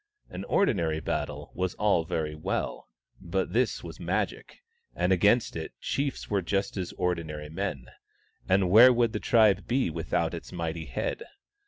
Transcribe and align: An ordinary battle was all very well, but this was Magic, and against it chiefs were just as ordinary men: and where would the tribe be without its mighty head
An 0.31 0.45
ordinary 0.45 0.99
battle 0.99 1.51
was 1.53 1.75
all 1.75 2.05
very 2.05 2.33
well, 2.33 2.89
but 3.21 3.53
this 3.53 3.83
was 3.83 3.99
Magic, 3.99 4.63
and 4.95 5.11
against 5.13 5.55
it 5.55 5.73
chiefs 5.79 6.27
were 6.27 6.41
just 6.41 6.75
as 6.75 6.91
ordinary 6.93 7.49
men: 7.49 7.85
and 8.49 8.71
where 8.71 8.91
would 8.91 9.13
the 9.13 9.19
tribe 9.19 9.67
be 9.67 9.91
without 9.91 10.33
its 10.33 10.51
mighty 10.51 10.85
head 10.85 11.21